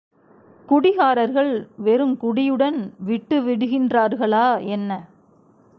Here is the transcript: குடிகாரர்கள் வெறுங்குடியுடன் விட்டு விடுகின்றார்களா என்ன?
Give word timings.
குடிகாரர்கள் 0.69 1.51
வெறுங்குடியுடன் 1.83 2.79
விட்டு 2.99 3.41
விடுகின்றார்களா 3.41 4.47
என்ன? 4.67 4.91